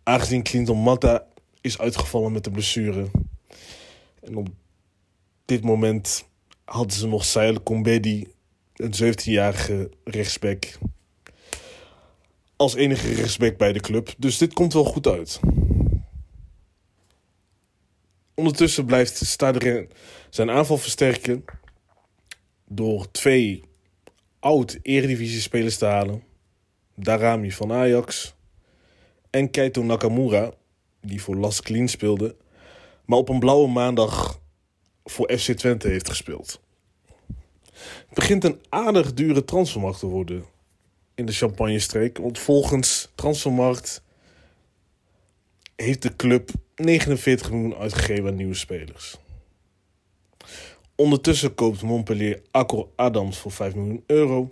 aangezien 0.02 0.42
Clinton 0.42 0.78
Matta 0.78 1.26
is 1.60 1.78
uitgevallen 1.78 2.32
met 2.32 2.44
de 2.44 2.50
blessure. 2.50 3.10
En 4.20 4.36
op 4.36 4.48
dit 5.44 5.62
moment 5.64 6.28
hadden 6.64 6.96
ze 6.96 7.06
nog 7.06 7.24
Saïd 7.24 7.62
Kombedi, 7.62 8.26
een 8.74 8.94
17-jarige 9.02 9.90
rechtsback, 10.04 10.78
als 12.56 12.74
enige 12.74 13.14
rechtsback 13.14 13.56
bij 13.56 13.72
de 13.72 13.80
club. 13.80 14.14
Dus 14.18 14.38
dit 14.38 14.52
komt 14.52 14.72
wel 14.72 14.84
goed 14.84 15.06
uit. 15.06 15.40
Ondertussen 18.34 18.84
blijft 18.86 19.26
Stade 19.26 19.88
zijn 20.30 20.50
aanval 20.50 20.76
versterken 20.76 21.44
door 22.66 23.10
twee 23.10 23.62
oud-eredivisie-spelers 24.38 25.78
te 25.78 25.84
halen. 25.84 26.22
Darami 26.94 27.52
van 27.52 27.72
Ajax 27.72 28.34
en 29.30 29.50
Keito 29.50 29.82
Nakamura, 29.82 30.52
die 31.00 31.22
voor 31.22 31.36
Las 31.36 31.60
Clean 31.60 31.88
speelde, 31.88 32.36
maar 33.04 33.18
op 33.18 33.28
een 33.28 33.38
blauwe 33.38 33.68
maandag 33.68 34.42
voor 35.04 35.38
FC 35.38 35.52
Twente 35.52 35.88
heeft 35.88 36.08
gespeeld. 36.08 36.60
Het 37.82 38.14
begint 38.14 38.44
een 38.44 38.60
aardig 38.68 39.14
dure 39.14 39.44
transfermarkt 39.44 39.98
te 39.98 40.06
worden 40.06 40.44
in 41.14 41.26
de 41.26 41.32
Champagne-streek. 41.32 42.18
Want 42.18 42.38
volgens 42.38 43.12
Transfermarkt 43.14 44.02
heeft 45.76 46.02
de 46.02 46.16
club 46.16 46.50
49 46.76 47.50
miljoen 47.50 47.74
uitgegeven 47.74 48.26
aan 48.26 48.34
nieuwe 48.34 48.54
spelers. 48.54 49.18
Ondertussen 50.94 51.54
koopt 51.54 51.82
Montpellier 51.82 52.42
Accor 52.50 52.88
Adams 52.96 53.38
voor 53.38 53.52
5 53.52 53.74
miljoen 53.74 54.04
euro. 54.06 54.50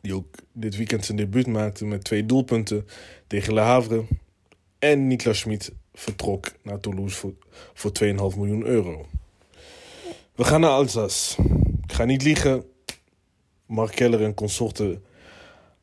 Die 0.00 0.14
ook 0.14 0.34
dit 0.52 0.76
weekend 0.76 1.04
zijn 1.04 1.16
debuut 1.16 1.46
maakte 1.46 1.84
met 1.84 2.04
twee 2.04 2.26
doelpunten 2.26 2.86
tegen 3.26 3.54
Le 3.54 3.60
Havre. 3.60 4.04
En 4.78 5.06
Niklas 5.06 5.38
Schmid 5.38 5.72
vertrok 5.94 6.52
naar 6.62 6.80
Toulouse 6.80 7.16
voor, 7.16 7.34
voor 7.74 7.92
2,5 8.04 8.38
miljoen 8.38 8.64
euro. 8.64 9.06
We 10.34 10.44
gaan 10.44 10.60
naar 10.60 10.70
Alsace. 10.70 11.42
Ik 11.86 11.92
ga 11.92 12.04
niet 12.04 12.22
liegen. 12.22 12.64
Mark 13.66 13.94
Keller 13.94 14.22
en 14.22 14.34
consorten 14.34 15.04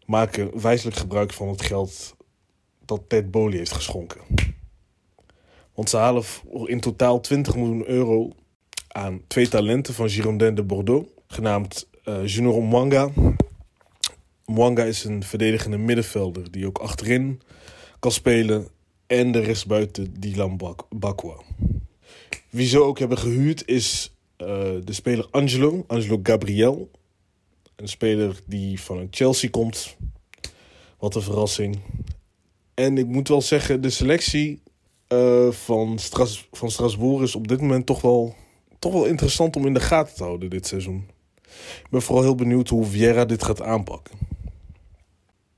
maken 0.06 0.62
wijselijk 0.62 0.98
gebruik 0.98 1.34
van 1.34 1.48
het 1.48 1.62
geld 1.62 2.16
dat 2.86 3.02
Ted 3.08 3.32
Boli 3.32 3.58
heeft 3.58 3.72
geschonken. 3.72 4.22
Want 5.74 5.90
ze 5.90 5.98
halen 5.98 6.24
in 6.66 6.80
totaal 6.80 7.20
20 7.20 7.56
miljoen 7.56 7.88
euro 7.88 8.32
aan 8.88 9.22
twee 9.28 9.48
talenten 9.48 9.94
van 9.94 10.10
Girondin 10.10 10.56
de 10.56 10.64
Bordeaux, 10.64 11.10
genaamd 11.28 11.88
uh, 12.06 12.28
Junior 12.28 12.64
Mwanga. 12.64 13.10
Mwanga 14.46 14.84
is 14.84 15.04
een 15.04 15.24
verdedigende 15.24 15.78
middenvelder 15.78 16.52
die 16.52 16.68
ook 16.68 16.78
achterin 16.78 17.42
kan 18.00 18.12
spelen 18.12 18.68
en 19.08 19.32
de 19.32 19.40
rest 19.40 19.68
buiten 19.68 20.20
Dylan 20.20 20.78
Bakwa. 20.90 21.42
Wie 22.50 22.68
ze 22.68 22.82
ook 22.82 23.00
hebben 23.00 23.18
gehuurd 23.18 23.68
is 23.68 24.16
uh, 24.38 24.48
de 24.84 24.94
speler 24.94 25.28
Angelo, 25.32 25.84
Angelo 25.88 26.20
Gabriel. 26.24 26.92
Een 27.76 27.88
speler 27.88 28.42
die 28.46 28.82
van 28.82 29.08
Chelsea 29.12 29.50
komt. 29.50 29.96
Wat 30.98 31.16
een 31.16 31.22
verrassing. 31.22 31.80
En 32.74 32.98
ik 32.98 33.08
moet 33.08 33.28
wel 33.28 33.42
zeggen, 33.42 33.82
de 33.82 33.90
selectie 33.90 34.62
uh, 35.14 35.52
van, 35.52 36.00
Stras 36.00 36.48
van 36.52 36.72
Strasbourg 36.72 37.24
is 37.24 37.36
op 37.36 37.48
dit 37.48 37.62
moment 37.62 37.86
toch 37.86 38.02
wel, 38.02 38.36
toch 38.80 38.94
wel 38.94 39.06
interessant 39.06 39.56
om 39.56 39.66
in 39.66 39.74
de 39.74 39.80
gaten 39.80 40.16
te 40.16 40.24
houden 40.24 40.50
dit 40.50 40.68
seizoen. 40.68 41.10
Ik 41.84 41.88
ben 41.90 42.02
vooral 42.02 42.24
heel 42.24 42.36
benieuwd 42.36 42.70
hoe 42.70 42.86
Vieira 42.86 43.26
dit 43.26 43.44
gaat 43.44 43.62
aanpakken. 43.62 44.18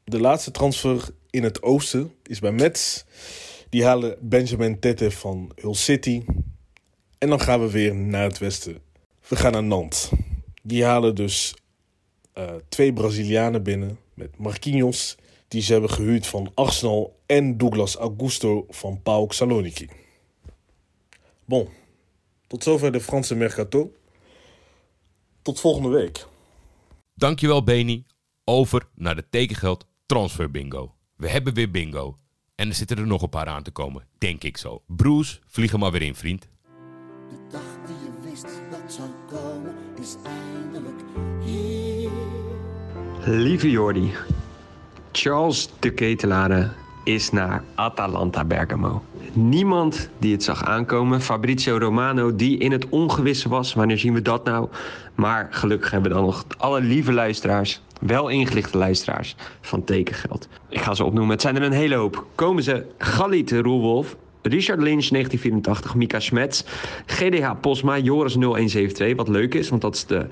De 0.03 0.20
laatste 0.20 0.51
transfer 0.51 1.10
in 1.29 1.43
het 1.43 1.62
oosten 1.62 2.13
is 2.24 2.39
bij 2.39 2.51
Mets. 2.51 3.05
Die 3.69 3.86
halen 3.86 4.17
Benjamin 4.21 4.79
Tete 4.79 5.12
van 5.12 5.51
Hull 5.55 5.74
City. 5.74 6.24
En 7.17 7.29
dan 7.29 7.39
gaan 7.39 7.59
we 7.59 7.71
weer 7.71 7.95
naar 7.95 8.24
het 8.24 8.38
westen. 8.38 8.77
We 9.27 9.36
gaan 9.36 9.51
naar 9.51 9.63
Nantes. 9.63 10.09
Die 10.63 10.83
halen 10.83 11.15
dus 11.15 11.53
uh, 12.38 12.51
twee 12.69 12.93
Brazilianen 12.93 13.63
binnen 13.63 14.00
met 14.13 14.38
Marquinhos, 14.38 15.15
die 15.48 15.62
ze 15.62 15.71
hebben 15.71 15.89
gehuurd 15.89 16.27
van 16.27 16.51
Arsenal, 16.53 17.19
en 17.25 17.57
Douglas 17.57 17.95
Augusto 17.95 18.65
van 18.69 19.01
PAOK 19.01 19.33
Saloniki. 19.33 19.88
Bon, 21.45 21.69
tot 22.48 22.63
zover 22.63 22.91
de 22.91 23.01
Franse 23.01 23.36
Mercato. 23.36 23.91
Tot 25.41 25.59
volgende 25.59 25.89
week. 25.89 26.27
Dankjewel 27.13 27.63
Beni. 27.63 28.05
Over 28.43 28.88
naar 28.95 29.15
de 29.15 29.29
tekengeld 29.29 29.86
transfer 30.05 30.51
bingo. 30.51 30.93
We 31.19 31.29
hebben 31.29 31.53
weer 31.53 31.71
bingo. 31.71 32.17
En 32.55 32.67
er 32.67 32.73
zitten 32.73 32.97
er 32.97 33.07
nog 33.07 33.21
een 33.21 33.29
paar 33.29 33.47
aan 33.47 33.63
te 33.63 33.71
komen, 33.71 34.07
denk 34.17 34.43
ik 34.43 34.57
zo. 34.57 34.81
Bruce, 34.88 35.39
vlieg 35.47 35.71
er 35.71 35.79
maar 35.79 35.91
weer 35.91 36.01
in, 36.01 36.15
vriend. 36.15 36.47
De 37.29 37.38
dag 37.51 37.61
die 37.85 37.95
je 37.95 38.29
wist 38.29 38.47
dat 38.71 38.93
zou 38.93 39.09
komen, 39.29 39.75
is 40.01 40.15
eindelijk 40.23 41.01
hier. 41.43 42.09
Lieve 43.25 43.69
Jordi, 43.69 44.11
Charles 45.11 45.69
de 45.79 45.93
Ketelare 45.93 46.71
is 47.03 47.32
naar 47.32 47.63
Atalanta 47.75 48.46
Bergamo. 48.46 49.03
Niemand 49.34 50.10
die 50.18 50.32
het 50.32 50.44
zag 50.44 50.63
aankomen. 50.63 51.22
Fabrizio 51.22 51.77
Romano, 51.77 52.36
die 52.36 52.58
in 52.58 52.72
het 52.72 52.89
ongewisse 52.89 53.50
was. 53.50 53.74
Wanneer 53.74 53.98
zien 53.98 54.13
we 54.13 54.22
dat 54.22 54.44
nou? 54.46 54.68
Maar 55.15 55.48
gelukkig 55.51 55.91
hebben 55.91 56.10
we 56.10 56.18
dan 56.18 56.25
nog 56.25 56.46
alle 56.58 56.82
lieve 56.82 57.13
luisteraars, 57.13 57.82
wel 58.01 58.27
ingelichte 58.27 58.77
luisteraars 58.77 59.36
van 59.62 59.84
tekengeld. 59.84 60.48
Ik 60.70 60.82
ga 60.82 60.94
ze 60.94 61.03
opnoemen. 61.03 61.32
Het 61.32 61.41
zijn 61.41 61.56
er 61.56 61.63
een 61.63 61.72
hele 61.72 61.96
hoop. 61.96 62.25
Komen 62.36 62.63
ze 62.63 62.86
Galit 62.98 63.51
Roelwolf, 63.51 64.15
Richard 64.41 64.81
Lynch 64.81 65.10
1984, 65.12 65.96
Mika 65.96 66.19
Schmetz, 66.19 66.63
GDH 67.05 67.51
Posma, 67.62 67.98
Joris 67.98 68.36
0172, 68.36 69.15
wat 69.15 69.27
leuk 69.27 69.53
is, 69.53 69.69
want 69.69 69.81
dat 69.81 69.96
is 69.96 70.05
de 70.05 70.25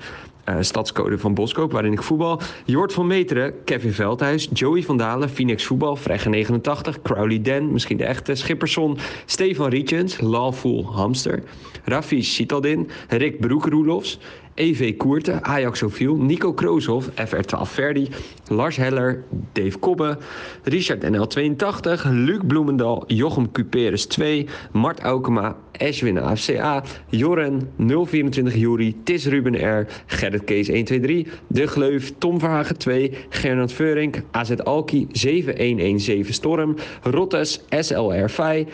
uh, 0.48 0.56
stadscode 0.60 1.18
van 1.18 1.34
Boskoop, 1.34 1.72
waarin 1.72 1.92
ik 1.92 2.02
voetbal. 2.02 2.40
Jort 2.64 2.92
van 2.92 3.06
Meteren, 3.06 3.54
Kevin 3.64 3.92
Veldhuis, 3.92 4.48
Joey 4.52 4.82
van 4.82 4.96
Dalen, 4.96 5.30
Phoenix 5.30 5.64
Voetbal, 5.64 5.96
Vregge 5.96 6.28
89, 6.28 7.02
Crowley 7.02 7.42
Den, 7.42 7.72
misschien 7.72 7.96
de 7.96 8.04
echte, 8.04 8.34
Schipperson, 8.34 8.98
Stefan 9.26 9.68
Rietjens, 9.68 10.20
Lawful 10.20 10.86
Hamster, 10.92 11.42
Rafi 11.84 12.22
Sitaldin, 12.22 12.90
Rick 13.08 13.40
Broek-Roelofs, 13.40 14.18
EV 14.58 14.96
Koerten, 14.96 15.40
Ajax 15.42 15.82
Oviel, 15.82 16.16
Nico 16.16 16.52
Krooshoff, 16.52 17.10
FR12 17.16 17.66
Verdi, 17.66 18.10
Lars 18.50 18.76
Heller, 18.76 19.24
Dave 19.54 19.78
Kobbe, 19.78 20.18
Richard 20.64 21.04
NL82, 21.04 22.04
Luc 22.26 22.42
Bloemendal, 22.42 23.06
Jochem 23.08 23.48
Cuperus 23.48 24.06
2, 24.08 24.48
Mart 24.72 25.00
Aukema, 25.04 25.54
Ashwin 25.80 26.18
AFCA, 26.18 26.84
Joren 27.12 27.68
024 27.78 28.50
Jury, 28.50 28.96
Tis 29.04 29.26
Ruben 29.26 29.54
R, 29.54 29.86
Gerrit 30.08 30.46
Kees 30.46 30.68
123, 30.68 31.26
De 31.52 31.66
Gleuf, 31.66 32.18
Tom 32.18 32.40
Verhagen 32.40 32.76
2, 32.76 33.08
Gernot 33.30 33.72
Veurink, 33.72 34.24
AZ 34.34 34.50
Alki 34.66 35.08
7117 35.12 36.32
Storm, 36.32 36.76
Rottes, 37.04 37.60
SLR 37.70 38.28
5, 38.28 38.66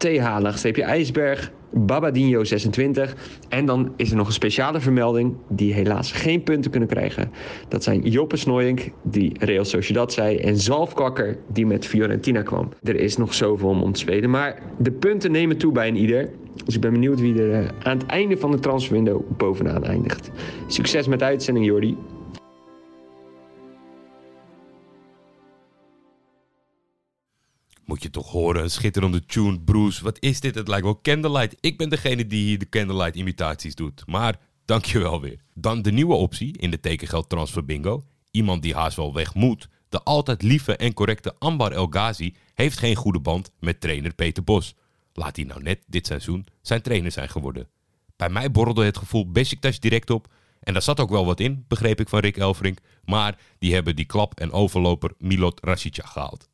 T. 0.00 0.18
Halig, 0.18 0.58
streepje 0.58 0.82
IJsberg, 0.82 1.52
Babadinho 1.70 2.44
26. 2.44 3.14
En 3.48 3.66
dan 3.66 3.92
is 3.96 4.10
er 4.10 4.16
nog 4.16 4.26
een 4.26 4.32
speciale 4.32 4.80
vermelding 4.80 5.36
die 5.48 5.72
helaas 5.72 6.12
geen 6.12 6.42
punten 6.42 6.70
kunnen 6.70 6.88
krijgen. 6.88 7.30
Dat 7.68 7.82
zijn 7.82 8.00
Joppe 8.00 8.36
Snoyink, 8.36 8.90
die 9.02 9.32
Real 9.38 9.64
Sociedad 9.64 10.12
zei, 10.12 10.36
en 10.36 10.56
Zalfkakker, 10.56 11.38
die 11.52 11.66
met 11.66 11.86
Fiorentina 11.86 12.42
kwam. 12.42 12.68
Er 12.82 12.96
is 12.96 13.16
nog 13.16 13.34
zoveel 13.34 13.68
om 13.68 13.82
om 13.82 13.92
maar 14.28 14.62
de 14.78 14.92
punten 14.92 15.30
nemen 15.30 15.56
toe 15.56 15.72
bij 15.72 15.88
een 15.88 15.96
ieder. 15.96 16.30
Dus 16.64 16.74
ik 16.74 16.80
ben 16.80 16.92
benieuwd 16.92 17.20
wie 17.20 17.42
er 17.42 17.52
eh, 17.52 17.68
aan 17.82 17.98
het 17.98 18.06
einde 18.06 18.36
van 18.36 18.50
de 18.50 18.58
transferwindow 18.58 19.22
bovenaan 19.36 19.84
eindigt. 19.84 20.30
Succes 20.66 21.06
met 21.06 21.18
de 21.18 21.24
uitzending, 21.24 21.66
Jordi. 21.66 21.96
Moet 27.90 28.02
je 28.02 28.10
toch 28.10 28.30
horen, 28.30 28.70
schitterende 28.70 29.26
tune, 29.26 29.60
Bruce. 29.60 30.04
Wat 30.04 30.16
is 30.20 30.40
dit? 30.40 30.54
Het 30.54 30.68
lijkt 30.68 30.84
wel 30.84 31.00
Candlelight. 31.02 31.56
Ik 31.60 31.78
ben 31.78 31.88
degene 31.88 32.26
die 32.26 32.44
hier 32.44 32.58
de 32.58 32.68
Candlelight 32.68 33.16
imitaties 33.16 33.74
doet. 33.74 34.02
Maar 34.06 34.38
dankjewel 34.64 35.20
weer. 35.20 35.40
Dan 35.54 35.82
de 35.82 35.92
nieuwe 35.92 36.14
optie 36.14 36.58
in 36.58 36.70
de 36.70 36.80
tekengeld 36.80 37.28
transfer 37.28 37.64
bingo. 37.64 38.04
Iemand 38.30 38.62
die 38.62 38.74
haast 38.74 38.96
wel 38.96 39.14
weg 39.14 39.34
moet. 39.34 39.68
De 39.88 40.02
altijd 40.02 40.42
lieve 40.42 40.76
en 40.76 40.94
correcte 40.94 41.34
Ambar 41.38 41.72
El 41.72 41.86
Ghazi 41.86 42.34
heeft 42.54 42.78
geen 42.78 42.94
goede 42.94 43.20
band 43.20 43.50
met 43.60 43.80
trainer 43.80 44.14
Peter 44.14 44.44
Bos. 44.44 44.74
Laat 45.12 45.36
hij 45.36 45.44
nou 45.44 45.62
net 45.62 45.78
dit 45.86 46.06
seizoen 46.06 46.46
zijn 46.62 46.82
trainer 46.82 47.12
zijn 47.12 47.28
geworden. 47.28 47.68
Bij 48.16 48.28
mij 48.28 48.50
borrelde 48.50 48.84
het 48.84 48.98
gevoel 48.98 49.30
Besiktas 49.30 49.80
direct 49.80 50.10
op. 50.10 50.32
En 50.60 50.72
daar 50.72 50.82
zat 50.82 51.00
ook 51.00 51.10
wel 51.10 51.26
wat 51.26 51.40
in, 51.40 51.64
begreep 51.68 52.00
ik 52.00 52.08
van 52.08 52.20
Rick 52.20 52.36
Elfrink. 52.36 52.78
Maar 53.04 53.38
die 53.58 53.74
hebben 53.74 53.96
die 53.96 54.06
klap 54.06 54.40
en 54.40 54.52
overloper 54.52 55.12
Milot 55.18 55.60
Rashica 55.64 56.06
gehaald. 56.06 56.49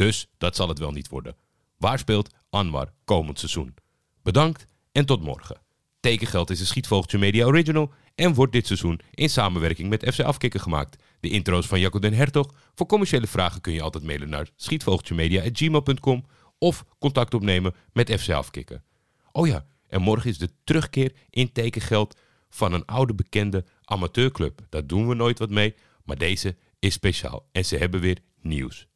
Dus 0.00 0.26
dat 0.38 0.56
zal 0.56 0.68
het 0.68 0.78
wel 0.78 0.90
niet 0.90 1.08
worden. 1.08 1.36
Waar 1.76 1.98
speelt 1.98 2.34
Anwar 2.50 2.92
komend 3.04 3.38
seizoen? 3.38 3.74
Bedankt 4.22 4.66
en 4.92 5.06
tot 5.06 5.22
morgen. 5.22 5.60
Tekengeld 6.00 6.50
is 6.50 6.60
een 6.60 6.66
Schietvogeltje 6.66 7.18
Media 7.18 7.46
Original 7.46 7.92
en 8.14 8.34
wordt 8.34 8.52
dit 8.52 8.66
seizoen 8.66 9.00
in 9.14 9.30
samenwerking 9.30 9.88
met 9.88 10.12
FC 10.12 10.20
Afkikken 10.20 10.60
gemaakt. 10.60 11.02
De 11.20 11.28
intro's 11.28 11.66
van 11.66 11.80
Jacco 11.80 11.98
den 11.98 12.14
Hertog. 12.14 12.54
Voor 12.74 12.86
commerciële 12.86 13.26
vragen 13.26 13.60
kun 13.60 13.72
je 13.72 13.82
altijd 13.82 14.04
mailen 14.04 14.28
naar 14.28 14.48
schietvogeltjemedia.gmail.com 14.56 16.24
of 16.58 16.84
contact 16.98 17.34
opnemen 17.34 17.74
met 17.92 18.20
FC 18.20 18.30
Afkikken. 18.30 18.84
Oh 19.32 19.46
ja, 19.46 19.66
en 19.86 20.00
morgen 20.00 20.30
is 20.30 20.38
de 20.38 20.50
terugkeer 20.64 21.12
in 21.30 21.52
tekengeld 21.52 22.16
van 22.48 22.72
een 22.72 22.84
oude 22.84 23.14
bekende 23.14 23.64
amateurclub. 23.84 24.60
Daar 24.68 24.86
doen 24.86 25.08
we 25.08 25.14
nooit 25.14 25.38
wat 25.38 25.50
mee, 25.50 25.74
maar 26.04 26.18
deze 26.18 26.56
is 26.78 26.94
speciaal 26.94 27.48
en 27.52 27.64
ze 27.64 27.76
hebben 27.76 28.00
weer 28.00 28.18
nieuws. 28.40 28.88